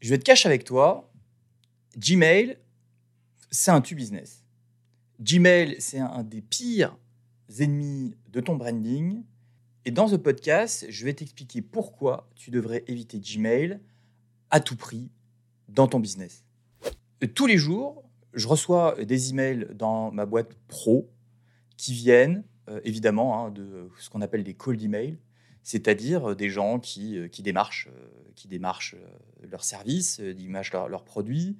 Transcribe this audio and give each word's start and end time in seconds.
Je 0.00 0.10
vais 0.10 0.16
être 0.16 0.24
cash 0.24 0.46
avec 0.46 0.64
toi. 0.64 1.10
Gmail, 1.96 2.58
c'est 3.50 3.70
un 3.70 3.80
tu 3.80 3.94
business. 3.94 4.44
Gmail, 5.20 5.76
c'est 5.80 5.98
un 5.98 6.22
des 6.22 6.42
pires 6.42 6.96
ennemis 7.58 8.14
de 8.28 8.40
ton 8.40 8.56
branding. 8.56 9.24
Et 9.84 9.90
dans 9.90 10.06
ce 10.06 10.16
podcast, 10.16 10.86
je 10.88 11.04
vais 11.04 11.14
t'expliquer 11.14 11.62
pourquoi 11.62 12.28
tu 12.36 12.50
devrais 12.50 12.84
éviter 12.86 13.18
Gmail 13.18 13.80
à 14.50 14.60
tout 14.60 14.76
prix 14.76 15.10
dans 15.68 15.88
ton 15.88 15.98
business. 15.98 16.44
Tous 17.34 17.46
les 17.46 17.58
jours, 17.58 18.04
je 18.34 18.46
reçois 18.46 19.02
des 19.04 19.30
emails 19.30 19.66
dans 19.74 20.12
ma 20.12 20.26
boîte 20.26 20.54
pro 20.68 21.10
qui 21.76 21.92
viennent 21.92 22.44
euh, 22.68 22.80
évidemment 22.84 23.46
hein, 23.46 23.50
de 23.50 23.90
ce 23.98 24.10
qu'on 24.10 24.20
appelle 24.20 24.44
des 24.44 24.54
cold 24.54 24.80
emails, 24.82 25.18
c'est-à-dire 25.68 26.34
des 26.34 26.48
gens 26.48 26.80
qui, 26.80 27.18
euh, 27.18 27.28
qui 27.28 27.42
démarchent, 27.42 27.88
euh, 27.88 28.30
qui 28.34 28.48
démarchent 28.48 28.96
leurs 29.42 29.64
services, 29.64 30.18
démarchent 30.18 30.72
leurs 30.72 31.04
produits, 31.04 31.58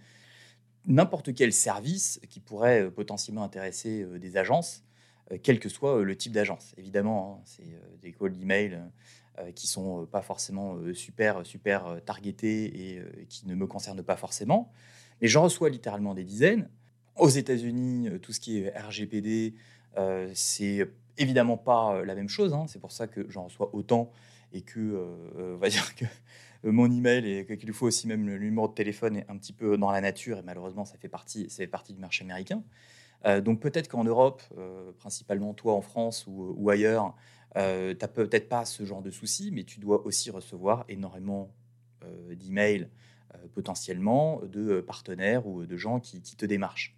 n'importe 0.86 1.35
quel 1.35 1.53
service 1.53 2.18
qui 2.30 2.40
pourrait 2.40 2.90
potentiellement 2.90 3.44
intéresser 3.44 4.07
des 4.18 4.39
agences, 4.39 4.85
quel 5.43 5.61
que 5.61 5.68
soit 5.68 6.02
le 6.02 6.16
type 6.16 6.32
d'agence. 6.32 6.72
Évidemment, 6.79 7.40
hein, 7.40 7.43
c'est 7.44 8.00
des 8.00 8.13
cold 8.13 8.40
emails 8.40 8.80
qui 9.54 9.66
sont 9.66 10.07
pas 10.07 10.22
forcément 10.22 10.79
super, 10.94 11.44
super 11.44 12.00
targetés 12.07 12.93
et 12.94 13.02
qui 13.29 13.46
ne 13.46 13.54
me 13.54 13.66
concernent 13.66 14.02
pas 14.02 14.16
forcément. 14.16 14.72
Mais 15.21 15.29
j'en 15.29 15.43
reçois 15.43 15.68
littéralement 15.68 16.14
des 16.14 16.25
dizaines. 16.25 16.71
Aux 17.16 17.29
États-Unis, 17.29 18.08
tout 18.22 18.32
ce 18.32 18.40
qui 18.40 18.58
est 18.58 18.71
RGPD, 18.71 19.54
euh, 19.96 20.30
c'est 20.35 20.88
évidemment 21.18 21.57
pas 21.57 21.96
euh, 21.96 22.04
la 22.04 22.14
même 22.14 22.29
chose. 22.29 22.53
Hein. 22.53 22.67
C'est 22.68 22.79
pour 22.79 22.93
ça 22.93 23.07
que 23.07 23.29
j'en 23.29 23.45
reçois 23.45 23.75
autant 23.75 24.11
et 24.53 24.63
que, 24.63 24.81
euh, 24.81 25.54
on 25.54 25.58
va 25.58 25.68
dire 25.68 25.94
que 25.94 26.04
mon 26.64 26.91
email 26.91 27.29
et 27.29 27.57
qu'il 27.57 27.72
faut 27.72 27.86
aussi 27.86 28.08
même 28.08 28.27
le 28.27 28.39
numéro 28.39 28.67
de 28.67 28.75
téléphone 28.75 29.17
est 29.17 29.27
un 29.29 29.36
petit 29.36 29.53
peu 29.53 29.77
dans 29.79 29.91
la 29.91 30.00
nature 30.00 30.39
et 30.39 30.43
malheureusement 30.43 30.85
ça 30.85 30.96
fait 30.99 31.08
partie, 31.08 31.49
ça 31.50 31.58
fait 31.58 31.68
partie 31.68 31.93
du 31.93 32.00
marché 32.00 32.24
américain. 32.24 32.64
donc 33.44 33.61
peut-être 33.61 33.86
qu'en 33.86 34.02
Europe, 34.02 34.42
principalement 34.98 35.55
toi 35.55 35.74
en 35.74 35.83
France 35.83 36.27
ou, 36.27 36.69
ailleurs, 36.69 37.14
tu 37.55 37.61
n'as 37.61 38.08
peut-être 38.08 38.48
pas 38.48 38.64
ce 38.64 38.84
genre 38.84 39.02
de 39.02 39.12
soucis, 39.12 39.52
mais 39.52 39.62
tu 39.62 39.78
dois 39.78 40.05
aussi 40.05 40.33
recevoir 40.33 40.84
énormément 40.89 41.55
d'emails 42.28 42.89
potentiellement 43.55 44.41
de 44.42 44.80
partenaires 44.80 45.46
ou 45.46 45.64
de 45.64 45.77
gens 45.77 46.00
qui, 46.00 46.22
qui 46.22 46.34
te 46.34 46.44
démarchent. 46.44 46.97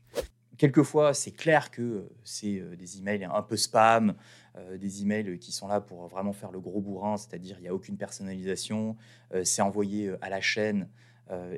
Quelquefois, 0.61 1.15
c'est 1.15 1.31
clair 1.31 1.71
que 1.71 1.81
euh, 1.81 2.11
c'est 2.23 2.61
euh, 2.61 2.77
des 2.77 2.99
emails 2.99 3.25
un 3.25 3.41
peu 3.41 3.57
spam, 3.57 4.15
euh, 4.59 4.77
des 4.77 5.01
emails 5.01 5.39
qui 5.39 5.53
sont 5.53 5.67
là 5.67 5.81
pour 5.81 6.07
vraiment 6.07 6.35
faire 6.35 6.53
le 6.53 6.61
gros 6.61 6.83
bourrin, 6.83 7.17
c'est-à-dire 7.17 7.57
il 7.61 7.63
n'y 7.63 7.69
a 7.69 7.75
aucune 7.75 7.97
personnalisation, 7.97 8.95
c'est 9.43 9.63
envoyé 9.63 10.13
à 10.21 10.29
la 10.29 10.43
chaîne 10.43 10.87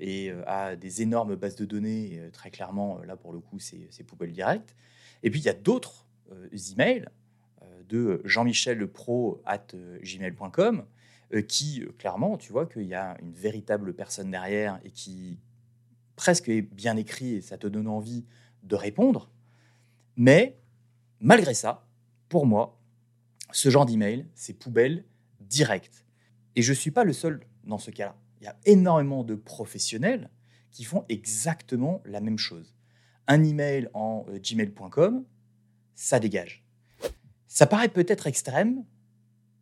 et 0.00 0.30
à 0.47 0.77
des 0.77 1.03
énormes 1.03 1.34
bases 1.34 1.56
de 1.56 1.64
données. 1.64 2.20
très 2.33 2.50
clairement, 2.50 3.00
là 3.03 3.17
pour 3.17 3.33
le 3.33 3.41
coup, 3.41 3.58
c'est 3.58 4.05
poubelle 4.05 4.30
direct. 4.30 4.77
Et 5.25 5.30
puis 5.30 5.41
il 5.41 5.45
y 5.45 5.48
a 5.48 5.55
d'autres 5.55 6.06
emails 6.70 7.06
de 7.89 8.20
Jean-Michel 8.25 8.86
Pro 8.86 9.42
at 9.47 9.67
gmail.com 10.03 10.84
qui, 11.48 11.84
clairement, 11.98 12.36
tu 12.36 12.53
vois 12.53 12.67
qu'il 12.67 12.86
y 12.86 12.95
a 12.95 13.17
une 13.20 13.33
véritable 13.33 13.95
personne 13.95 14.30
derrière 14.30 14.78
et 14.84 14.91
qui 14.91 15.39
presque 16.14 16.48
est 16.50 16.62
bien 16.62 16.97
écrit 16.97 17.34
et 17.34 17.41
ça 17.41 17.56
te 17.56 17.67
donne 17.67 17.89
envie 17.89 18.25
de 18.62 18.77
répondre. 18.77 19.30
Mais 20.16 20.58
malgré 21.20 21.55
ça, 21.55 21.86
pour 22.28 22.46
moi, 22.46 22.80
ce 23.52 23.68
genre 23.68 23.86
d'email, 23.86 24.27
c'est 24.34 24.55
poubelle 24.55 25.05
directe. 25.41 26.05
Et 26.56 26.62
je 26.62 26.72
ne 26.72 26.77
suis 26.77 26.90
pas 26.90 27.05
le 27.05 27.12
seul 27.12 27.40
dans 27.64 27.78
ce 27.78 27.90
cas-là. 27.90 28.16
Il 28.40 28.44
y 28.44 28.48
a 28.48 28.56
énormément 28.64 29.24
de 29.24 29.34
professionnels 29.34 30.30
qui 30.70 30.84
font 30.84 31.05
exactement 31.08 32.02
la 32.05 32.20
même 32.20 32.38
chose. 32.38 32.74
Un 33.28 33.44
email 33.44 33.88
en 33.94 34.24
euh, 34.28 34.38
gmail.com, 34.38 35.24
ça 35.94 36.18
dégage. 36.18 36.64
Ça 37.46 37.67
paraît 37.67 37.89
peut-être 37.89 38.27
extrême, 38.27 38.84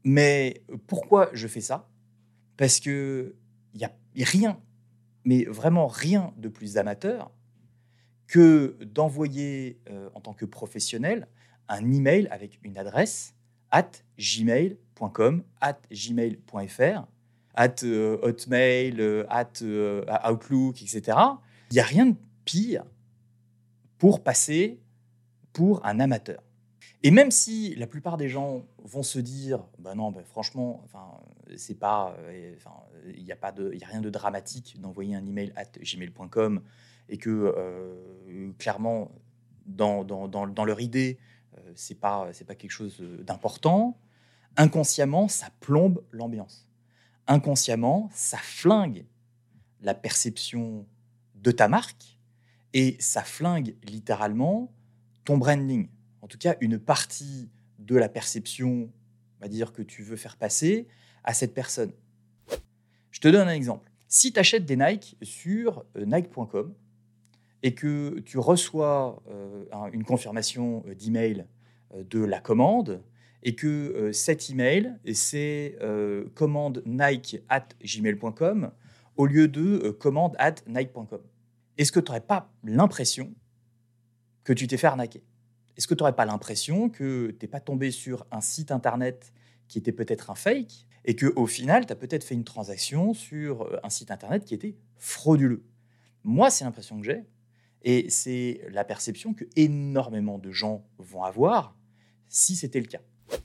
mais 0.05 0.65
pourquoi 0.87 1.29
je 1.33 1.47
fais 1.47 1.61
ça? 1.61 1.91
Parce 2.57 2.81
que 2.81 3.37
il 3.75 3.79
n'y 3.79 3.85
a 3.85 3.93
rien, 4.25 4.61
mais 5.25 5.45
vraiment 5.45 5.87
rien 5.87 6.33
de 6.37 6.49
plus 6.49 6.77
amateur 6.77 7.31
que 8.31 8.77
d'envoyer 8.85 9.81
euh, 9.91 10.09
en 10.15 10.21
tant 10.21 10.33
que 10.35 10.45
professionnel 10.45 11.27
un 11.69 11.93
email 11.93 12.29
avec 12.31 12.61
une 12.63 12.79
adresse 12.79 13.35
at 13.73 13.91
gmail.com, 14.19 15.43
at 15.61 15.79
gmail.fr, 15.91 17.07
at 17.55 17.75
euh, 17.83 18.19
hotmail, 18.23 19.01
euh, 19.01 19.25
at 19.29 19.53
outlook, 20.31 20.81
etc. 20.81 21.19
Il 21.71 21.75
n'y 21.75 21.81
a 21.81 21.85
rien 21.85 22.07
de 22.07 22.15
pire 22.45 22.85
pour 23.99 24.23
passer 24.23 24.81
pour 25.53 25.85
un 25.85 25.99
amateur. 25.99 26.41
Et 27.03 27.11
même 27.11 27.33
si 27.33 27.75
la 27.75 27.89
plupart 27.89 28.17
des 28.17 28.29
gens 28.29 28.65
vont 28.85 29.03
se 29.03 29.19
dire, 29.19 29.65
bah 29.81 29.97
non, 29.97 30.13
bah 30.13 30.23
franchement, 30.25 30.85
c'est 31.57 31.79
pas, 31.79 32.17
il 33.13 33.25
n'y 33.25 33.33
a 33.33 33.37
pas 33.37 33.51
de, 33.51 33.75
y 33.75 33.83
a 33.83 33.87
rien 33.89 34.03
de 34.03 34.11
dramatique 34.11 34.81
d'envoyer 34.81 35.17
un 35.17 35.27
email 35.27 35.53
at 35.57 35.73
gmail.com 35.83 36.61
et 37.11 37.19
que 37.19 37.53
euh, 37.57 38.53
clairement, 38.59 39.11
dans, 39.67 40.65
leur 40.65 40.81
idée, 40.81 41.19
euh, 41.59 41.73
c'est 41.75 41.99
pas 41.99 42.31
pas 42.47 42.55
quelque 42.55 42.71
chose 42.71 43.01
d'important. 43.21 43.99
Inconsciemment, 44.57 45.29
ça 45.29 45.49
plombe 45.61 46.03
l'ambiance. 46.13 46.69
Inconsciemment, 47.27 48.09
ça 48.13 48.39
flingue 48.39 49.05
la 49.83 49.95
perception 49.95 50.87
de 51.35 51.51
ta 51.51 51.69
marque 51.69 52.19
et 52.73 52.97
ça 53.01 53.23
flingue 53.23 53.77
littéralement 53.85 54.73
ton 55.25 55.37
branding. 55.37 55.89
En 56.23 56.29
tout 56.29 56.39
cas, 56.39 56.57
une 56.61 56.79
partie 56.79 57.51
de 57.79 57.97
la 57.97 58.09
perception, 58.09 58.91
on 59.39 59.43
va 59.43 59.49
dire, 59.49 59.73
que 59.73 59.83
tu 59.83 60.03
veux 60.03 60.17
faire 60.17 60.37
passer 60.37 60.87
à 61.25 61.35
cette 61.35 61.55
personne. 61.55 61.93
Je 63.11 63.21
te 63.21 63.29
donne 63.29 63.49
un 63.49 63.53
exemple. 63.53 63.91
Si 64.09 64.33
tu 64.33 64.39
achètes 64.41 64.65
des 64.65 64.77
Nike 64.77 65.17
sur 65.23 65.85
euh, 65.97 66.05
nike.com, 66.05 66.75
et 67.63 67.75
que 67.75 68.21
tu 68.21 68.39
reçois 68.39 69.23
euh, 69.29 69.65
une 69.93 70.05
confirmation 70.05 70.83
euh, 70.87 70.95
d'email 70.95 71.47
euh, 71.95 72.05
de 72.05 72.21
la 72.21 72.41
commande 72.41 73.03
et 73.43 73.55
que 73.55 74.11
cet 74.13 74.51
email, 74.51 74.99
c'est 75.15 75.79
commande 76.35 76.83
nike 76.85 77.43
at 77.49 77.69
gmail.com 77.83 78.71
au 79.17 79.25
lieu 79.25 79.49
de 79.49 79.89
commande 79.99 80.37
at 80.39 80.57
nike.com. 80.67 81.23
Est-ce 81.79 81.91
que 81.91 82.01
tu 82.01 82.11
n'aurais 82.11 82.21
pas 82.21 82.53
l'impression 82.65 83.33
que 84.45 84.53
tu 84.53 84.67
t'es 84.67 84.77
fait 84.77 84.89
arnaquer? 84.89 85.23
Est-ce 85.79 85.89
que 85.89 85.95
tu 85.95 86.03
n'aurais 86.03 86.15
pas 86.15 86.27
l'impression 86.27 86.91
que 86.91 87.31
tu 87.31 87.39
n'es 87.47 87.49
pas 87.49 87.61
tombé 87.61 87.91
sur 87.91 88.27
un 88.31 88.43
site 88.43 88.73
internet 88.73 89.33
qui 89.69 89.79
était 89.79 89.93
peut-être 89.93 90.29
un 90.29 90.35
fake 90.35 90.87
et 91.07 91.17
qu'au 91.17 91.47
final, 91.47 91.87
tu 91.87 91.95
as 91.95 91.97
peut-être 91.97 92.25
fait 92.25 92.35
une 92.35 92.45
transaction 92.45 93.15
sur 93.15 93.71
un 93.83 93.89
site 93.89 94.11
internet 94.11 94.45
qui 94.45 94.53
était 94.53 94.77
frauduleux? 94.99 95.65
Moi, 96.25 96.51
c'est 96.51 96.65
l'impression 96.65 97.01
que 97.01 97.07
j'ai. 97.07 97.25
Et 97.83 98.11
c'est 98.11 98.63
la 98.71 98.85
perception 98.85 99.35
que 99.35 99.45
énormément 99.57 100.39
de 100.39 100.53
gens 100.53 100.85
vont 100.99 101.23
avoir 101.23 101.77
si 102.29 102.57
c'était 102.57 102.81
le 102.81 102.87
cas. 102.87 103.01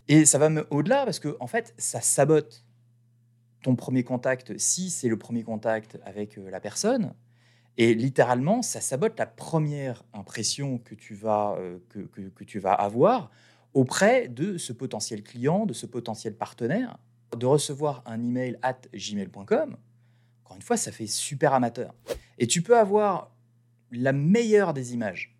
Et 0.07 0.25
ça 0.25 0.37
va 0.37 0.49
au-delà 0.69 1.05
parce 1.05 1.19
que 1.19 1.37
en 1.39 1.47
fait, 1.47 1.73
ça 1.77 2.01
sabote 2.01 2.65
ton 3.61 3.75
premier 3.75 4.03
contact 4.03 4.57
si 4.57 4.89
c'est 4.89 5.07
le 5.07 5.17
premier 5.17 5.43
contact 5.43 5.97
avec 6.03 6.37
euh, 6.37 6.49
la 6.49 6.59
personne. 6.59 7.13
Et 7.77 7.93
littéralement, 7.93 8.61
ça 8.61 8.79
sabote 8.79 9.17
la 9.17 9.25
première 9.25 10.03
impression 10.13 10.77
que 10.77 10.95
tu 10.95 11.13
vas, 11.13 11.55
euh, 11.57 11.79
que, 11.89 11.99
que, 11.99 12.43
tu 12.43 12.59
vas 12.59 12.73
avoir 12.73 13.31
auprès 13.73 14.29
de 14.29 14.57
ce 14.57 14.71
potentiel 14.71 15.23
client, 15.23 15.65
de 15.65 15.73
ce 15.73 15.85
potentiel 15.85 16.35
partenaire. 16.35 16.97
De 17.35 17.45
recevoir 17.45 18.01
un 18.05 18.23
email 18.23 18.57
at 18.61 18.79
gmail.com, 18.93 19.77
encore 20.45 20.55
une 20.55 20.61
fois, 20.61 20.77
ça 20.77 20.91
fait 20.91 21.07
super 21.07 21.53
amateur. 21.53 21.93
Et 22.37 22.47
tu 22.47 22.61
peux 22.61 22.77
avoir 22.77 23.34
la 23.91 24.13
meilleure 24.13 24.73
des 24.73 24.93
images 24.93 25.35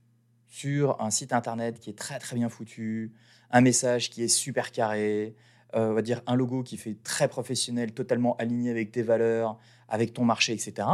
sur 0.47 1.01
un 1.01 1.09
site 1.09 1.33
internet 1.33 1.79
qui 1.79 1.89
est 1.89 1.97
très 1.97 2.19
très 2.19 2.35
bien 2.35 2.49
foutu, 2.49 3.11
un 3.51 3.61
message 3.61 4.09
qui 4.09 4.23
est 4.23 4.27
super 4.27 4.71
carré, 4.71 5.35
euh, 5.75 5.89
on 5.89 5.93
va 5.93 6.01
dire 6.01 6.21
un 6.27 6.35
logo 6.35 6.63
qui 6.63 6.77
fait 6.77 6.97
très 7.03 7.27
professionnel, 7.27 7.91
totalement 7.93 8.35
aligné 8.37 8.69
avec 8.69 8.91
tes 8.91 9.01
valeurs, 9.01 9.59
avec 9.89 10.13
ton 10.13 10.23
marché, 10.23 10.53
etc. 10.53 10.87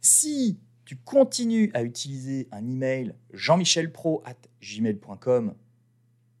Si 0.00 0.58
tu 0.84 0.96
continues 0.96 1.70
à 1.74 1.82
utiliser 1.82 2.48
un 2.50 2.66
email 2.66 3.14
jean-michelpro 3.34 4.22
at 4.24 4.36
gmail.com 4.62 5.54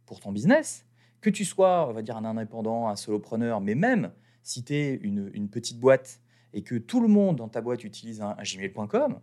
pour 0.06 0.20
ton 0.20 0.32
business, 0.32 0.86
que 1.20 1.28
tu 1.28 1.44
sois, 1.44 1.86
on 1.88 1.92
va 1.92 2.00
dire, 2.00 2.16
un 2.16 2.24
indépendant, 2.24 2.88
un 2.88 2.96
solopreneur, 2.96 3.60
mais 3.60 3.74
même 3.74 4.12
si 4.42 4.64
tu 4.64 4.74
es 4.74 4.94
une, 4.94 5.48
petite 5.50 5.78
boîte 5.78 6.20
et 6.54 6.62
que 6.62 6.76
tout 6.76 7.02
le 7.02 7.08
monde 7.08 7.36
dans 7.36 7.48
ta 7.48 7.60
boîte 7.60 7.84
utilise 7.84 8.22
un 8.22 8.34
gmail.com, 8.42 9.20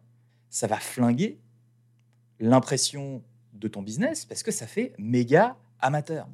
ça 0.56 0.68
va 0.68 0.78
flinguer 0.78 1.38
l'impression 2.40 3.22
de 3.52 3.68
ton 3.68 3.82
business 3.82 4.24
parce 4.24 4.42
que 4.42 4.52
ça 4.52 4.68
fait 4.68 4.94
méga 4.98 5.58
amateur. 5.82 6.30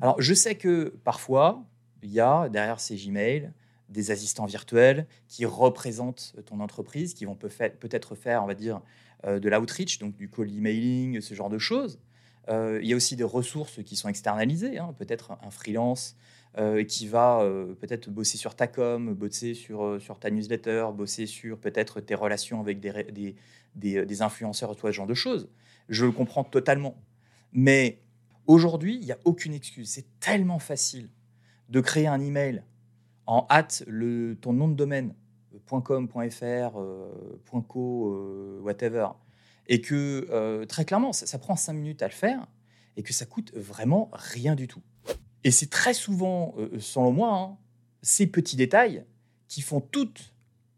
Alors, 0.00 0.20
je 0.20 0.34
sais 0.34 0.56
que 0.56 0.92
parfois, 1.04 1.62
il 2.02 2.10
y 2.10 2.18
a 2.18 2.48
derrière 2.48 2.80
ces 2.80 2.96
Gmail 2.96 3.52
des 3.88 4.10
assistants 4.10 4.46
virtuels 4.46 5.06
qui 5.28 5.46
représentent 5.46 6.34
ton 6.46 6.58
entreprise, 6.58 7.14
qui 7.14 7.24
vont 7.24 7.36
peut-être 7.36 8.16
faire, 8.16 8.42
on 8.42 8.48
va 8.48 8.54
dire, 8.54 8.80
euh, 9.24 9.38
de 9.38 9.48
l'outreach, 9.48 10.00
donc 10.00 10.16
du 10.16 10.28
call 10.28 10.50
emailing, 10.50 11.20
ce 11.20 11.34
genre 11.34 11.48
de 11.48 11.58
choses. 11.58 12.00
Euh, 12.48 12.78
il 12.82 12.88
y 12.88 12.92
a 12.92 12.96
aussi 12.96 13.16
des 13.16 13.24
ressources 13.24 13.82
qui 13.82 13.96
sont 13.96 14.08
externalisées, 14.08 14.78
hein. 14.78 14.94
peut-être 14.98 15.36
un 15.42 15.50
freelance 15.50 16.16
euh, 16.58 16.84
qui 16.84 17.06
va 17.06 17.44
peut-être 17.80 18.08
bosser 18.08 18.38
sur 18.38 18.54
ta 18.54 18.66
com, 18.66 19.14
bosser 19.14 19.54
sur, 19.54 20.00
sur 20.00 20.18
ta 20.18 20.30
newsletter, 20.30 20.86
bosser 20.94 21.26
sur 21.26 21.58
peut-être 21.58 22.00
tes 22.00 22.14
relations 22.14 22.60
avec 22.60 22.80
des, 22.80 23.34
des, 23.74 24.06
des, 24.06 24.22
influenceurs, 24.22 24.74
ce 24.80 24.92
genre 24.92 25.06
de 25.06 25.14
choses. 25.14 25.48
Je 25.88 26.06
le 26.06 26.12
comprends 26.12 26.44
totalement. 26.44 27.02
Mais 27.52 28.00
aujourd'hui, 28.46 28.96
il 28.96 29.04
n'y 29.04 29.12
a 29.12 29.18
aucune 29.24 29.54
excuse. 29.54 29.90
C'est 29.90 30.06
tellement 30.20 30.58
facile 30.58 31.10
de 31.68 31.80
créer 31.80 32.06
un 32.06 32.20
email 32.20 32.62
en 33.26 33.46
hâte 33.50 33.82
le, 33.88 34.36
ton 34.40 34.52
nom 34.52 34.68
de 34.68 34.74
domaine 34.74 35.14
.com, 35.66 36.08
.fr, 36.08 36.78
.co, 37.68 38.60
whatever, 38.62 39.08
et 39.68 39.80
que 39.80 40.26
euh, 40.30 40.64
très 40.66 40.84
clairement, 40.84 41.12
ça, 41.12 41.38
prend 41.38 41.56
cinq 41.56 41.74
minutes 41.74 42.02
à 42.02 42.06
le 42.06 42.12
faire 42.12 42.46
et 42.96 43.02
que 43.02 43.12
ça 43.12 43.26
coûte 43.26 43.52
vraiment 43.54 44.10
rien 44.12 44.54
du 44.54 44.68
tout. 44.68 44.82
Et 45.44 45.50
c'est 45.50 45.70
très 45.70 45.94
souvent, 45.94 46.54
euh, 46.58 46.78
selon 46.78 47.12
moi, 47.12 47.34
hein, 47.34 47.58
ces 48.02 48.26
petits 48.26 48.56
détails 48.56 49.04
qui 49.48 49.60
font 49.60 49.80
toute 49.80 50.32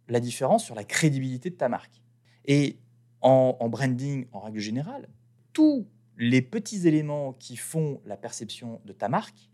la 0.08 0.20
différence 0.20 0.64
sur 0.64 0.74
la 0.74 0.84
crédibilité 0.84 1.50
de 1.50 1.56
ta 1.56 1.68
marque. 1.68 2.02
Et 2.46 2.78
en, 3.20 3.68
branding, 3.68 4.26
en 4.32 4.40
règle 4.40 4.60
générale, 4.60 5.08
tous 5.52 5.86
les 6.16 6.40
petits 6.40 6.86
éléments 6.86 7.32
qui 7.34 7.56
font 7.56 8.00
la 8.06 8.16
perception 8.16 8.80
de 8.84 8.92
ta 8.92 9.08
marque 9.08 9.50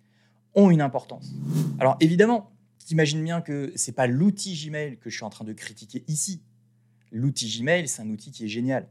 ont 0.54 0.70
une 0.70 0.80
importance. 0.80 1.32
Alors 1.80 1.96
évidemment, 2.00 2.52
t'imagines 2.78 3.22
bien 3.24 3.40
que 3.40 3.72
c'est 3.74 3.92
pas 3.92 4.06
l'outil 4.06 4.54
Gmail 4.54 4.98
que 4.98 5.10
je 5.10 5.16
suis 5.16 5.24
en 5.24 5.30
train 5.30 5.44
de 5.44 5.52
critiquer 5.52 6.04
ici. 6.06 6.42
L'outil 7.10 7.58
Gmail, 7.58 7.88
c'est 7.88 8.02
un 8.02 8.10
outil 8.10 8.30
qui 8.30 8.44
est 8.44 8.48
génial. 8.48 8.88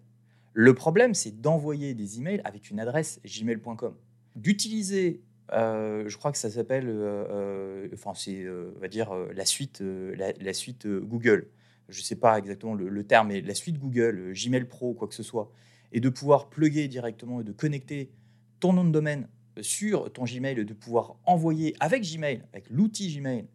Le 0.54 0.74
problème, 0.74 1.14
c'est 1.14 1.42
d'envoyer 1.42 1.94
des 1.94 2.20
emails 2.20 2.42
avec 2.44 2.70
une 2.70 2.80
adresse 2.80 3.20
gmail.com. 3.26 3.96
D'utiliser, 4.36 5.22
euh, 5.52 6.08
je 6.08 6.18
crois 6.18 6.32
que 6.32 6.38
ça 6.38 6.50
s'appelle, 6.50 6.88
euh, 6.88 7.26
euh, 7.30 7.88
enfin, 7.94 8.14
c'est, 8.16 8.48
on 8.48 8.80
va 8.80 8.88
dire, 8.88 9.14
la 9.14 9.46
suite, 9.46 9.82
la, 9.82 10.54
suite 10.54 10.88
Google. 10.88 11.48
Je 11.90 12.00
ne 12.00 12.04
sais 12.04 12.16
pas 12.16 12.38
exactement 12.38 12.76
le, 12.76 13.04
terme, 13.04 13.30
mais 13.30 13.42
la 13.42 13.56
suite 13.56 13.80
Google, 13.80 14.34
Gmail 14.34 14.66
Pro, 14.66 14.94
quoi 14.94 15.08
que 15.08 15.16
ce 15.16 15.24
soit, 15.24 15.52
et 15.92 16.00
de 16.00 16.10
pouvoir 16.10 16.50
plugger 16.50 16.88
directement 16.88 17.42
et 17.42 17.44
de 17.44 17.52
connecter 17.52 18.12
ton 18.60 18.74
nom 18.74 18.86
de 18.86 18.92
domaine 18.92 19.28
sur 19.62 20.12
ton 20.12 20.24
Gmail, 20.24 20.66
de 20.66 20.74
pouvoir 20.74 21.18
envoyer 21.26 21.76
avec 21.80 22.04
Gmail, 22.04 22.44
avec 22.54 22.70
l'outil 22.70 23.16
Gmail, 23.16 23.46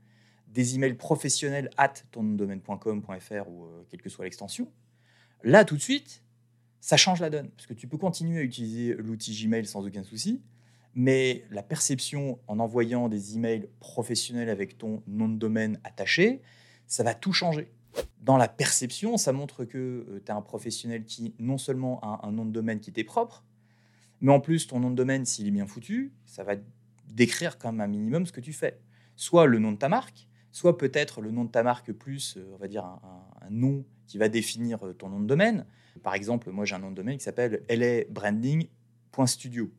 des 0.49 0.75
emails 0.75 0.95
professionnels 0.95 1.71
at 1.77 1.95
tondomaine.com.fr 2.11 3.49
ou 3.49 3.65
euh, 3.65 3.85
quelle 3.89 4.01
que 4.01 4.09
soit 4.09 4.25
l'extension, 4.25 4.71
là 5.43 5.65
tout 5.65 5.77
de 5.77 5.83
suite, 5.83 6.23
ça 6.81 6.97
change 6.97 7.21
la 7.21 7.31
donne. 7.31 7.49
Parce 7.51 7.67
que 7.67 7.75
tu 7.75 7.89
peux 7.89 7.99
continuer 7.99 8.39
à 8.39 8.43
utiliser 8.43 8.95
l'outil 8.95 9.35
Gmail 9.35 9.67
sans 9.67 9.87
aucun 9.87 10.05
souci, 10.05 10.43
mais 10.95 11.45
la 11.51 11.63
perception 11.63 12.39
en 12.47 12.59
envoyant 12.59 13.09
des 13.09 13.37
emails 13.37 13.69
professionnels 13.81 14.49
avec 14.49 14.79
ton 14.79 15.03
nom 15.07 15.29
de 15.29 15.37
domaine 15.37 15.79
attaché, 15.85 16.41
ça 16.87 17.03
va 17.03 17.15
tout 17.15 17.33
changer. 17.33 17.71
Dans 18.21 18.37
la 18.37 18.49
perception, 18.49 19.17
ça 19.17 19.33
montre 19.33 19.65
que 19.65 19.79
euh, 19.79 20.23
tu 20.25 20.31
es 20.31 20.35
un 20.35 20.43
professionnel 20.43 21.05
qui 21.05 21.35
non 21.39 21.59
seulement 21.59 22.01
a 22.01 22.27
un 22.27 22.33
nom 22.33 22.45
de 22.45 22.53
domaine 22.53 22.81
qui 22.81 22.93
t'est 22.93 23.05
propre, 23.05 23.45
mais 24.21 24.33
en 24.33 24.41
plus, 24.41 24.67
ton 24.67 24.81
nom 24.81 24.91
de 24.91 24.97
domaine, 24.97 25.25
s'il 25.25 25.47
est 25.47 25.53
bien 25.53 25.67
foutu, 25.67 26.13
ça 26.27 26.43
va 26.43 26.55
décrire 27.07 27.59
comme 27.59 27.81
un 27.81 27.87
minimum 27.87 28.27
ce 28.27 28.33
que 28.33 28.41
tu 28.41 28.53
fais. 28.53 28.81
Soit 29.17 29.47
le 29.47 29.59
nom 29.59 29.73
de 29.73 29.77
ta 29.77 29.89
marque, 29.89 30.29
soit 30.53 30.77
peut-être 30.77 31.21
le 31.21 31.31
nom 31.31 31.45
de 31.45 31.51
ta 31.51 31.63
marque 31.63 31.93
plus, 31.93 32.37
euh, 32.37 32.51
on 32.55 32.57
va 32.57 32.69
dire, 32.69 32.85
un, 32.85 33.51
nom 33.51 33.85
qui 34.09 34.19
va 34.19 34.29
définir 34.29 34.85
euh, 34.85 34.93
ton 34.93 35.09
nom 35.09 35.21
de 35.21 35.27
domaine. 35.27 35.65
Par 36.03 36.15
exemple, 36.15 36.51
moi 36.51 36.65
j'ai 36.65 36.75
un 36.75 36.81
nom 36.81 36.91
de 36.91 36.97
domaine 36.97 37.19
qui 37.19 37.25
s'appelle 37.25 37.63
labranding.studio. 37.69 39.71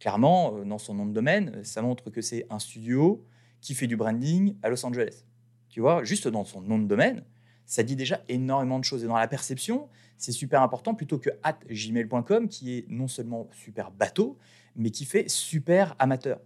Clairement, 0.00 0.56
euh, 0.56 0.64
dans 0.64 0.78
son 0.78 0.94
nom 0.94 1.04
de 1.04 1.12
domaine, 1.12 1.62
ça 1.64 1.82
montre 1.82 2.08
que 2.08 2.22
c'est 2.22 2.46
un 2.48 2.58
studio 2.58 3.22
qui 3.60 3.74
fait 3.74 3.86
du 3.86 3.96
branding 3.96 4.56
à 4.62 4.70
Los 4.70 4.84
Angeles. 4.86 5.26
Tu 5.68 5.80
vois, 5.80 6.04
juste 6.04 6.28
dans 6.28 6.44
son 6.44 6.62
nom 6.62 6.78
de 6.78 6.86
domaine, 6.86 7.24
ça 7.66 7.82
dit 7.82 7.96
déjà 7.96 8.22
énormément 8.28 8.78
de 8.78 8.84
choses. 8.84 9.04
Et 9.04 9.06
dans 9.06 9.16
la 9.16 9.28
perception, 9.28 9.88
c'est 10.16 10.32
super 10.32 10.62
important 10.62 10.94
plutôt 10.94 11.18
que 11.18 11.30
at 11.42 11.58
gmail.com 11.70 12.48
qui 12.48 12.78
est 12.78 12.86
non 12.88 13.08
seulement 13.08 13.48
super 13.52 13.90
bateau, 13.90 14.38
mais 14.76 14.90
qui 14.90 15.04
fait 15.04 15.28
super 15.28 15.94
amateur. 15.98 16.40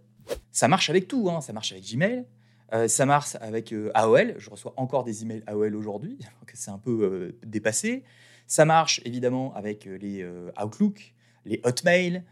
Ça 0.51 0.67
marche 0.67 0.89
avec 0.89 1.07
tout, 1.07 1.29
hein. 1.29 1.41
ça 1.41 1.53
marche 1.53 1.71
avec 1.71 1.85
Gmail, 1.85 2.25
euh, 2.73 2.87
ça 2.87 3.05
marche 3.05 3.35
avec 3.39 3.71
euh, 3.71 3.91
AOL. 3.93 4.35
Je 4.37 4.49
reçois 4.49 4.73
encore 4.77 5.03
des 5.03 5.23
emails 5.23 5.43
AOL 5.47 5.75
aujourd'hui, 5.75 6.19
c'est 6.53 6.71
un 6.71 6.77
peu 6.77 7.03
euh, 7.03 7.39
dépassé. 7.45 8.03
Ça 8.47 8.65
marche 8.65 9.01
évidemment 9.05 9.53
avec 9.55 9.83
les 9.83 10.25
Outlook, 10.63 11.13
les 11.43 11.59
Hotmail. 11.65 12.23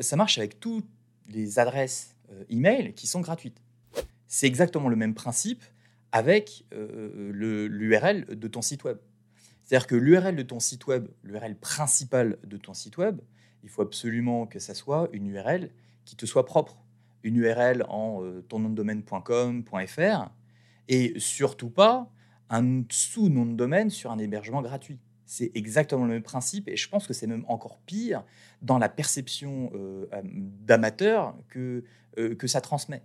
ça 0.00 0.16
marche 0.16 0.36
avec 0.36 0.60
toutes 0.60 0.86
les 1.28 1.58
adresses 1.58 2.14
email 2.50 2.92
qui 2.92 3.06
sont 3.06 3.22
gratuites. 3.22 3.56
C'est 4.26 4.46
exactement 4.46 4.90
le 4.90 4.96
même 4.96 5.14
principe 5.14 5.64
avec 6.12 6.66
l'URL 6.72 8.26
de 8.26 8.48
ton 8.48 8.60
site 8.60 8.84
web. 8.84 8.98
C'est-à-dire 9.64 9.86
que 9.86 9.94
l'URL 9.94 10.36
de 10.36 10.42
ton 10.42 10.60
site 10.60 10.86
web, 10.88 11.08
l'URL 11.24 11.56
principale 11.56 12.36
de 12.44 12.58
ton 12.58 12.74
site 12.74 12.98
web, 12.98 13.22
il 13.62 13.70
faut 13.70 13.80
absolument 13.80 14.46
que 14.46 14.58
ça 14.58 14.74
soit 14.74 15.08
une 15.14 15.26
URL 15.26 15.70
qui 16.04 16.16
te 16.16 16.26
soit 16.26 16.44
propre 16.44 16.76
une 17.22 17.36
URL 17.36 17.84
en 17.88 18.22
euh, 18.22 18.42
ton 18.48 18.58
nom 18.58 18.70
de 18.70 18.74
domaine.com.fr 18.74 20.30
et 20.88 21.14
surtout 21.18 21.70
pas 21.70 22.10
un 22.50 22.82
sous-nom 22.90 23.46
de 23.46 23.54
domaine 23.54 23.90
sur 23.90 24.10
un 24.10 24.18
hébergement 24.18 24.62
gratuit. 24.62 24.98
C'est 25.24 25.52
exactement 25.54 26.04
le 26.04 26.12
même 26.12 26.22
principe 26.22 26.68
et 26.68 26.76
je 26.76 26.88
pense 26.88 27.06
que 27.06 27.14
c'est 27.14 27.26
même 27.26 27.44
encore 27.48 27.78
pire 27.86 28.24
dans 28.60 28.78
la 28.78 28.88
perception 28.88 29.70
euh, 29.74 30.06
d'amateur 30.24 31.36
que, 31.48 31.84
euh, 32.18 32.34
que 32.34 32.46
ça 32.46 32.60
transmet. 32.60 33.02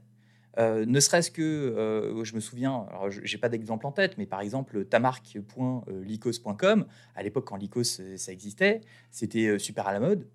ne 0.57 0.99
serait-ce 0.99 1.31
que, 1.31 2.21
je 2.23 2.35
me 2.35 2.39
souviens, 2.39 2.87
alors 2.89 3.11
je 3.11 3.21
n'ai 3.21 3.39
pas 3.39 3.47
d'exemple 3.47 3.85
en 3.85 3.91
tête, 3.91 4.17
mais 4.17 4.25
par 4.25 4.41
exemple, 4.41 4.85
tamarque.lycos.com, 4.85 6.85
à 7.15 7.23
l'époque 7.23 7.45
quand 7.45 7.57
Lycos 7.57 7.83
ça 7.83 8.31
existait, 8.31 8.81
c'était 9.11 9.59
super 9.59 9.87
à 9.87 9.93
la 9.93 9.99
mode, 9.99 10.27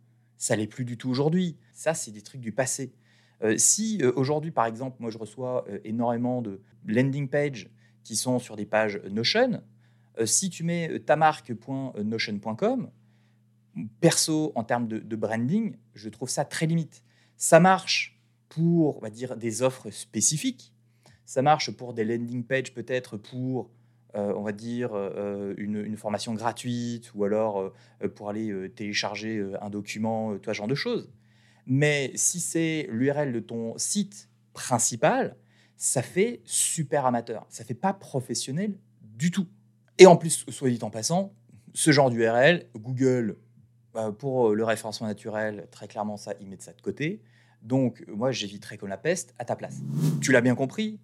ça 0.43 0.57
l'est 0.57 0.67
plus 0.67 0.85
du 0.85 0.99
tout 0.99 1.09
aujourd'hui. 1.09 1.57
Ça, 1.73 1.95
c'est 1.95 2.11
des 2.11 2.21
trucs 2.21 2.41
du 2.41 2.51
passé. 2.51 2.93
Euh, 3.43 3.57
si 3.59 3.99
euh, 4.03 4.13
aujourd'hui, 4.17 4.51
par 4.51 4.67
exemple, 4.67 4.97
moi 5.01 5.11
je 5.11 5.19
reçois 5.19 5.65
euh, 5.69 5.79
énormément 5.85 6.43
de 6.43 6.61
landing 6.87 7.29
pages 7.29 7.71
qui 8.05 8.17
sont 8.17 8.39
sur 8.39 8.57
des 8.57 8.67
pages 8.67 9.01
Notion, 9.11 9.63
si 10.27 10.51
tu 10.51 10.63
mets 10.63 11.01
tamarque.notion.com, 11.01 12.91
perso, 14.01 14.53
en 14.55 14.63
termes 14.63 14.87
de, 14.87 15.17
branding, 15.17 15.77
je 15.95 16.11
trouve 16.11 16.29
ça 16.29 16.45
très 16.45 16.67
limite. 16.67 17.03
Ça 17.39 17.61
marche 17.61 18.21
pour, 18.51 18.99
on 18.99 19.01
va 19.01 19.09
dire, 19.09 19.39
des 19.39 19.63
offres 19.63 19.89
spécifiques. 19.91 20.75
Ça 21.25 21.41
marche 21.41 21.71
pour 21.71 21.95
des 21.95 22.05
landing 22.05 22.45
pages 22.45 22.75
peut-être 22.75 23.17
pour, 23.17 23.71
on 24.13 24.43
va 24.43 24.53
dire, 24.53 24.95
une, 25.57 25.97
formation 25.97 26.35
gratuite 26.35 27.15
ou 27.15 27.25
alors 27.25 27.73
pour 28.15 28.29
aller 28.29 28.71
télécharger 28.75 29.43
un 29.63 29.71
document, 29.71 30.37
tout 30.37 30.51
ce 30.51 30.53
genre 30.53 30.69
de 30.69 30.75
choses. 30.75 31.11
Mais 31.67 32.13
si 32.15 32.41
c'est 32.41 32.87
l'URL 32.91 33.33
de 33.33 33.41
ton 33.41 33.77
site 33.79 34.29
principal, 34.53 35.37
ça 35.77 36.03
fait 36.03 36.41
super 36.45 37.07
amateur. 37.07 37.47
Ça 37.49 37.65
fait 37.65 37.75
pas 37.75 37.93
professionnel 37.93 38.75
du 39.01 39.31
tout. 39.31 39.47
Et 39.99 40.07
en 40.07 40.17
plus, 40.17 40.45
soit 40.49 40.71
dit 40.71 40.79
en 40.83 40.91
passant, 40.91 41.33
ce 41.75 41.93
genre 41.93 42.11
d'URL, 42.11 42.67
Google, 42.77 43.39
bah, 43.95 44.13
pour 44.17 44.49
euh, 44.49 44.55
le 44.55 44.65
référencement 44.65 45.07
naturel, 45.07 45.69
très 45.71 45.87
clairement, 45.87 46.17
ça, 46.17 46.35
ils 46.41 46.49
mettent 46.49 46.63
ça 46.63 46.73
de 46.73 46.81
côté. 46.81 47.23
Donc, 47.63 48.05
moi, 48.09 48.33
j'éviterai 48.33 48.79
comme 48.79 48.89
la 48.89 48.97
peste 48.99 49.35
à 49.39 49.45
ta 49.45 49.55
place. 49.55 49.77
Tu 50.21 50.33
l'as 50.33 50.41
bien 50.41 50.55
compris, 50.55 50.99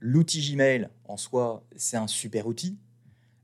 l'outil 0.00 0.40
Gmail 0.40 0.88
en 1.04 1.16
soi, 1.16 1.64
c'est 1.76 1.96
un 1.96 2.08
super 2.08 2.46
outil. 2.46 2.78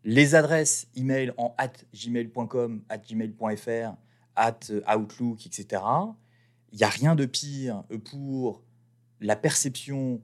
Les 0.02 0.34
adresses 0.34 0.88
email 0.96 1.32
en 1.36 1.54
at 1.58 1.72
gmail.com, 1.94 2.82
at 2.88 2.98
gmail.fr, 2.98 3.96
at 4.34 4.60
Outlook, 4.88 5.46
etc 5.46 5.80
il 6.72 6.78
n'y 6.78 6.84
a 6.84 6.88
rien 6.88 7.14
de 7.14 7.24
pire 7.24 7.84
pour 8.04 8.62
la 9.20 9.36
perception 9.36 10.20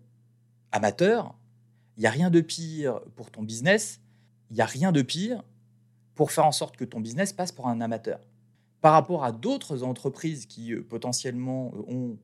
amateur, 0.71 1.35
il 1.97 2.01
n'y 2.01 2.07
a 2.07 2.11
rien 2.11 2.31
de 2.31 2.41
pire 2.41 3.01
pour 3.15 3.31
ton 3.31 3.43
business, 3.43 4.01
il 4.51 4.55
n'y 4.55 4.61
a 4.61 4.67
rien 4.67 4.93
de 4.93 5.03
pire 5.03 5.43
pour 6.15 6.31
faire 6.31 6.47
en 6.47 6.53
sorte 6.53 6.77
que 6.77 6.85
ton 6.85 7.01
business 7.01 7.33
passe 7.33 7.53
pour 7.53 7.69
un 7.69 7.81
amateur. 7.81 8.21
Par 8.81 8.93
rapport 8.93 9.25
à 9.25 9.33
d'autres 9.33 9.83
entreprises 9.83 10.47
qui 10.47 10.73
euh, 10.73 10.83
potentiellement 10.83 11.73
euh, 11.75 11.93
ont 11.93 12.19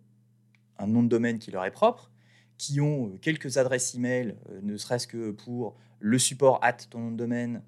un 0.78 0.86
nom 0.86 1.02
de 1.02 1.08
domaine 1.08 1.38
qui 1.38 1.50
leur 1.50 1.64
est 1.64 1.70
propre, 1.70 2.10
qui 2.56 2.80
ont 2.80 3.08
euh, 3.08 3.18
quelques 3.18 3.56
adresses 3.56 3.94
email, 3.94 4.36
ne 4.62 4.76
serait-ce 4.76 5.06
que 5.06 5.30
pour 5.30 5.76
le 6.00 6.18
support 6.18 6.58
at 6.62 6.74
ton 6.74 7.00
nom 7.00 7.10
de 7.12 7.16
domaine, 7.16 7.62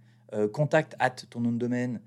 contact 0.53 0.95
at 1.01 1.11
ton 1.11 1.41
nom 1.41 1.51
de 1.51 1.59
domaine, 1.59 2.01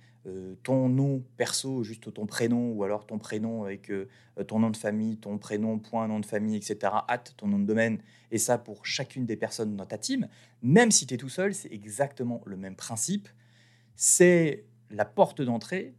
ton 0.64 0.88
nom 0.88 1.22
perso, 1.36 1.84
juste 1.84 2.14
ton 2.14 2.26
prénom, 2.26 2.72
ou 2.72 2.84
alors 2.84 3.06
ton 3.06 3.18
prénom 3.18 3.66
avec 3.66 3.92
euh, 3.92 4.08
ton 4.48 4.60
nom 4.60 4.70
de 4.70 4.78
famille, 4.78 5.18
ton 5.18 5.38
prénom, 5.38 5.80
point, 5.80 6.08
nom 6.08 6.20
de 6.20 6.26
famille, 6.26 6.56
etc., 6.56 6.94
at 7.08 7.24
ton 7.36 7.48
nom 7.48 7.60
de 7.60 7.66
domaine, 7.66 8.00
et 8.32 8.38
ça 8.38 8.58
pour 8.58 8.86
chacune 8.86 9.26
des 9.26 9.36
personnes 9.36 9.76
dans 9.76 9.86
ta 9.86 9.98
team, 9.98 10.28
même 10.62 10.92
si 10.92 11.06
tu 11.06 11.14
es 11.14 11.18
tout 11.18 11.30
seul, 11.30 11.54
c'est 11.54 11.72
exactement 11.72 12.42
le 12.46 12.56
même 12.56 12.76
principe. 12.76 13.28
C'est 13.96 14.66
la 14.90 15.06
porte 15.06 15.42
d'entrée 15.42 15.94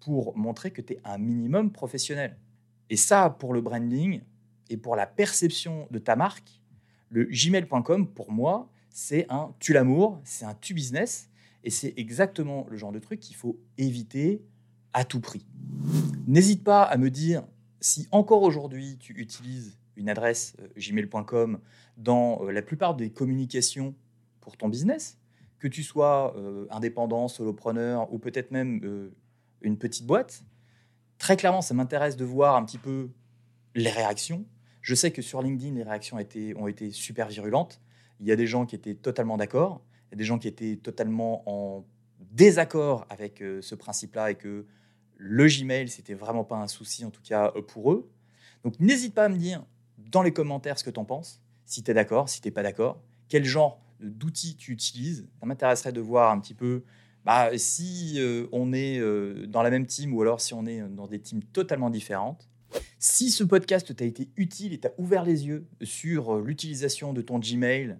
pour 0.00 0.36
montrer 0.36 0.70
que 0.70 0.80
tu 0.80 0.94
es 0.94 1.00
un 1.04 1.18
minimum 1.18 1.72
professionnel. 1.72 2.36
Et 2.88 2.96
ça, 2.96 3.30
pour 3.30 3.52
le 3.52 3.60
branding 3.60 4.20
et 4.70 4.76
pour 4.76 4.94
la 4.94 5.06
perception 5.06 5.88
de 5.90 5.98
ta 5.98 6.14
marque, 6.14 6.60
le 7.10 7.24
gmail.com, 7.24 8.08
pour 8.08 8.30
moi, 8.30 8.70
c'est 8.90 9.26
un 9.28 9.52
tu 9.58 9.72
l'amour, 9.72 10.20
c'est 10.24 10.44
un 10.44 10.54
tu 10.54 10.72
business, 10.72 11.28
et 11.66 11.70
c'est 11.70 11.94
exactement 11.96 12.64
le 12.70 12.76
genre 12.76 12.92
de 12.92 13.00
truc 13.00 13.18
qu'il 13.18 13.34
faut 13.34 13.58
éviter 13.76 14.40
à 14.92 15.04
tout 15.04 15.20
prix. 15.20 15.44
N'hésite 16.28 16.62
pas 16.62 16.84
à 16.84 16.96
me 16.96 17.10
dire 17.10 17.42
si 17.80 18.06
encore 18.12 18.42
aujourd'hui 18.42 18.96
tu 18.98 19.12
utilises 19.20 19.76
une 19.96 20.08
adresse 20.08 20.54
euh, 20.60 20.68
gmail.com 20.78 21.58
dans 21.96 22.40
euh, 22.44 22.52
la 22.52 22.62
plupart 22.62 22.94
des 22.94 23.10
communications 23.10 23.96
pour 24.40 24.56
ton 24.56 24.68
business, 24.68 25.18
que 25.58 25.66
tu 25.66 25.82
sois 25.82 26.36
euh, 26.36 26.66
indépendant, 26.70 27.26
solopreneur 27.26 28.12
ou 28.12 28.18
peut-être 28.20 28.52
même 28.52 29.10
une 29.60 29.76
petite 29.76 30.06
boîte. 30.06 30.44
Très 31.18 31.36
clairement, 31.36 31.62
ça 31.62 31.74
m'intéresse 31.74 32.16
de 32.16 32.24
voir 32.24 32.54
un 32.54 32.64
petit 32.64 32.78
peu 32.78 33.10
les 33.74 33.90
réactions. 33.90 34.46
Je 34.82 34.94
sais 34.94 35.10
que 35.10 35.20
sur 35.20 35.42
LinkedIn, 35.42 35.74
les 35.74 35.82
réactions 35.82 36.16
ont 36.16 36.68
été 36.68 36.90
super 36.92 37.26
virulentes. 37.26 37.80
Il 38.20 38.26
y 38.26 38.30
a 38.30 38.36
des 38.36 38.46
gens 38.46 38.66
qui 38.66 38.76
étaient 38.76 38.94
totalement 38.94 39.36
d'accord. 39.36 39.82
Des 40.16 40.24
gens 40.24 40.38
qui 40.38 40.48
étaient 40.48 40.76
totalement 40.76 41.42
en 41.44 41.84
désaccord 42.30 43.06
avec 43.10 43.42
euh, 43.42 43.60
ce 43.60 43.74
principe-là 43.74 44.30
et 44.30 44.34
que 44.34 44.64
le 45.18 45.46
Gmail, 45.46 45.88
c'était 45.88 46.14
vraiment 46.14 46.42
pas 46.42 46.56
un 46.56 46.68
souci, 46.68 47.04
en 47.04 47.10
tout 47.10 47.20
cas 47.22 47.52
euh, 47.54 47.60
pour 47.60 47.92
eux. 47.92 48.10
Donc 48.64 48.80
n'hésite 48.80 49.14
pas 49.14 49.26
à 49.26 49.28
me 49.28 49.36
dire 49.36 49.62
dans 49.98 50.22
les 50.22 50.32
commentaires 50.32 50.78
ce 50.78 50.84
que 50.84 50.90
tu 50.90 50.98
en 50.98 51.04
penses, 51.04 51.42
si 51.66 51.82
tu 51.82 51.90
es 51.90 51.94
d'accord, 51.94 52.30
si 52.30 52.40
tu 52.40 52.50
pas 52.50 52.62
d'accord, 52.62 53.02
quel 53.28 53.44
genre 53.44 53.78
d'outils 54.00 54.56
tu 54.56 54.72
utilises? 54.72 55.28
Ça 55.38 55.44
m'intéresserait 55.44 55.92
de 55.92 56.00
voir 56.00 56.30
un 56.32 56.40
petit 56.40 56.54
peu 56.54 56.82
bah, 57.26 57.50
si 57.58 58.14
euh, 58.16 58.46
on 58.52 58.72
est 58.72 58.98
dans 59.46 59.62
la 59.62 59.70
même 59.70 59.84
team 59.84 60.14
ou 60.14 60.22
alors 60.22 60.40
si 60.40 60.54
on 60.54 60.64
est 60.64 60.80
dans 60.80 61.06
des 61.06 61.20
teams 61.20 61.42
totalement 61.42 61.90
différentes. 61.90 62.48
Si 62.98 63.30
ce 63.30 63.44
podcast 63.44 63.94
t'a 63.94 64.06
été 64.06 64.30
utile 64.36 64.72
et 64.72 64.78
t'a 64.78 64.92
ouvert 64.96 65.24
les 65.24 65.46
yeux 65.46 65.66
sur 65.82 66.40
l'utilisation 66.40 67.12
de 67.12 67.20
ton 67.20 67.38
Gmail 67.38 67.98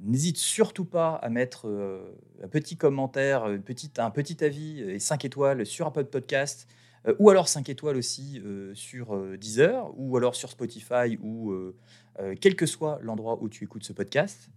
N'hésite 0.00 0.36
surtout 0.36 0.84
pas 0.84 1.14
à 1.14 1.30
mettre 1.30 1.68
euh, 1.68 2.14
un 2.42 2.48
petit 2.48 2.76
commentaire, 2.76 3.48
une 3.50 3.62
petite, 3.62 3.98
un 3.98 4.10
petit 4.10 4.44
avis 4.44 4.80
et 4.80 4.98
5 4.98 5.24
étoiles 5.24 5.64
sur 5.64 5.86
Apple 5.86 6.04
Podcast, 6.04 6.68
euh, 7.06 7.14
ou 7.18 7.30
alors 7.30 7.48
5 7.48 7.68
étoiles 7.70 7.96
aussi 7.96 8.42
euh, 8.44 8.74
sur 8.74 9.16
Deezer, 9.38 9.90
ou 9.96 10.16
alors 10.18 10.36
sur 10.36 10.50
Spotify, 10.50 11.18
ou 11.22 11.54
quel 12.40 12.56
que 12.56 12.64
soit 12.64 12.98
l'endroit 13.02 13.42
où 13.42 13.48
tu 13.48 13.64
écoutes 13.64 13.84
ce 13.84 13.92
podcast. 13.92 14.48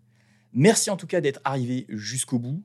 Merci 0.53 0.89
en 0.89 0.97
tout 0.97 1.07
cas 1.07 1.19
d'être 1.19 1.41
arrivé 1.43 1.85
jusqu'au 1.89 2.39
bout. 2.39 2.63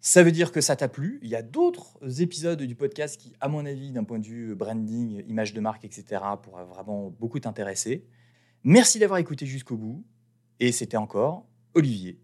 Ça 0.00 0.22
veut 0.22 0.32
dire 0.32 0.52
que 0.52 0.60
ça 0.60 0.74
t'a 0.74 0.88
plu. 0.88 1.20
Il 1.22 1.28
y 1.28 1.36
a 1.36 1.42
d'autres 1.42 1.98
épisodes 2.20 2.62
du 2.62 2.74
podcast 2.74 3.20
qui, 3.20 3.34
à 3.40 3.48
mon 3.48 3.64
avis, 3.66 3.92
d'un 3.92 4.04
point 4.04 4.18
de 4.18 4.26
vue 4.26 4.54
branding, 4.54 5.22
image 5.28 5.52
de 5.52 5.60
marque, 5.60 5.84
etc., 5.84 6.22
pourraient 6.42 6.64
vraiment 6.64 7.14
beaucoup 7.20 7.38
t'intéresser. 7.38 8.06
Merci 8.64 8.98
d'avoir 8.98 9.18
écouté 9.18 9.44
jusqu'au 9.46 9.76
bout. 9.76 10.04
Et 10.60 10.72
c'était 10.72 10.96
encore 10.96 11.46
Olivier 11.74 12.18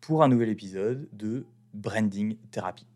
pour 0.00 0.22
un 0.22 0.28
nouvel 0.28 0.48
épisode 0.48 1.08
de 1.12 1.44
Branding 1.74 2.36
Therapy. 2.52 2.86